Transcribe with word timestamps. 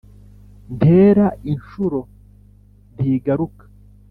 Ntera 0.75 1.27
inshuro 1.51 1.99
ntigaruka. 2.95 3.63